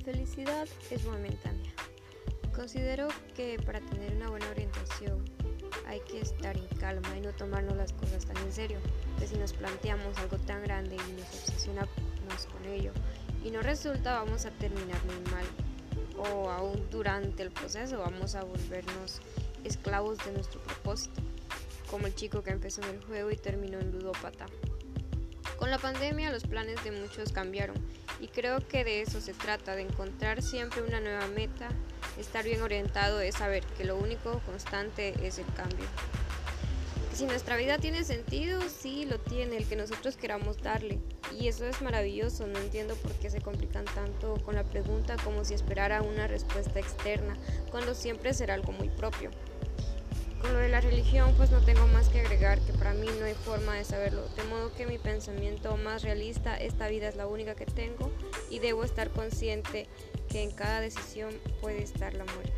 felicidad 0.00 0.66
es 0.90 1.04
momentánea. 1.04 1.72
Considero 2.54 3.08
que 3.34 3.58
para 3.64 3.80
tener 3.80 4.14
una 4.14 4.30
buena 4.30 4.48
orientación 4.50 5.24
hay 5.86 6.00
que 6.00 6.20
estar 6.20 6.56
en 6.56 6.66
calma 6.78 7.16
y 7.16 7.20
no 7.20 7.32
tomarnos 7.32 7.76
las 7.76 7.92
cosas 7.92 8.24
tan 8.24 8.36
en 8.38 8.52
serio, 8.52 8.78
que 9.18 9.26
si 9.26 9.36
nos 9.36 9.52
planteamos 9.52 10.16
algo 10.18 10.38
tan 10.38 10.62
grande 10.62 10.96
y 10.96 11.12
nos 11.12 11.28
obsesionamos 11.28 11.90
con 12.52 12.64
ello 12.66 12.92
y 13.44 13.50
no 13.50 13.60
resulta 13.60 14.22
vamos 14.22 14.46
a 14.46 14.50
terminar 14.50 14.98
muy 15.04 15.32
mal 15.32 15.44
o 16.16 16.50
aún 16.50 16.88
durante 16.90 17.42
el 17.42 17.50
proceso 17.50 17.98
vamos 17.98 18.34
a 18.34 18.44
volvernos 18.44 19.20
esclavos 19.64 20.18
de 20.24 20.32
nuestro 20.32 20.62
propósito, 20.62 21.20
como 21.90 22.06
el 22.06 22.14
chico 22.14 22.42
que 22.42 22.50
empezó 22.50 22.82
en 22.82 22.90
el 22.90 23.04
juego 23.04 23.30
y 23.30 23.36
terminó 23.36 23.78
en 23.78 23.90
ludópata. 23.92 24.46
Con 25.58 25.70
la 25.70 25.78
pandemia 25.78 26.30
los 26.30 26.44
planes 26.44 26.82
de 26.84 26.90
muchos 26.90 27.32
cambiaron 27.32 27.76
y 28.20 28.28
creo 28.28 28.66
que 28.66 28.84
de 28.84 29.02
eso 29.02 29.20
se 29.20 29.34
trata, 29.34 29.74
de 29.74 29.82
encontrar 29.82 30.42
siempre 30.42 30.82
una 30.82 31.00
nueva 31.00 31.26
meta, 31.28 31.68
estar 32.18 32.44
bien 32.44 32.62
orientado 32.62 33.20
es 33.20 33.36
saber 33.36 33.64
que 33.76 33.84
lo 33.84 33.96
único 33.96 34.40
constante 34.46 35.14
es 35.26 35.38
el 35.38 35.46
cambio. 35.54 35.86
Si 37.14 37.26
nuestra 37.26 37.56
vida 37.56 37.78
tiene 37.78 38.02
sentido, 38.02 38.60
sí 38.68 39.06
lo 39.06 39.20
tiene, 39.20 39.56
el 39.56 39.68
que 39.68 39.76
nosotros 39.76 40.16
queramos 40.16 40.60
darle. 40.60 40.98
Y 41.38 41.46
eso 41.46 41.64
es 41.64 41.80
maravilloso, 41.80 42.48
no 42.48 42.58
entiendo 42.58 42.96
por 42.96 43.12
qué 43.12 43.30
se 43.30 43.40
complican 43.40 43.84
tanto 43.84 44.34
con 44.44 44.56
la 44.56 44.64
pregunta 44.64 45.16
como 45.22 45.44
si 45.44 45.54
esperara 45.54 46.02
una 46.02 46.26
respuesta 46.26 46.80
externa, 46.80 47.36
cuando 47.70 47.94
siempre 47.94 48.34
será 48.34 48.54
algo 48.54 48.72
muy 48.72 48.88
propio. 48.88 49.30
Con 50.40 50.54
lo 50.54 50.58
de 50.58 50.68
la 50.68 50.80
religión, 50.80 51.32
pues 51.36 51.52
no 51.52 51.60
tengo 51.60 51.86
más 51.86 52.08
forma 53.34 53.74
de 53.74 53.84
saberlo, 53.84 54.22
de 54.36 54.44
modo 54.44 54.72
que 54.74 54.86
mi 54.86 54.98
pensamiento 54.98 55.76
más 55.76 56.02
realista, 56.02 56.56
esta 56.56 56.88
vida 56.88 57.08
es 57.08 57.16
la 57.16 57.26
única 57.26 57.54
que 57.54 57.66
tengo 57.66 58.10
y 58.50 58.58
debo 58.58 58.84
estar 58.84 59.10
consciente 59.10 59.86
que 60.28 60.42
en 60.42 60.50
cada 60.50 60.80
decisión 60.80 61.34
puede 61.60 61.82
estar 61.82 62.14
la 62.14 62.24
muerte. 62.24 62.52